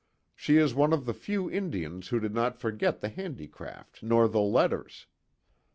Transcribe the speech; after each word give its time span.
She 0.35 0.57
is 0.57 0.73
one 0.73 0.93
of 0.93 1.05
the 1.05 1.13
few 1.13 1.47
Indians 1.47 2.07
who 2.07 2.19
did 2.19 2.33
not 2.33 2.57
forget 2.57 3.01
the 3.01 3.09
handicraft 3.09 4.01
nor 4.01 4.27
the 4.27 4.41
letters." 4.41 5.05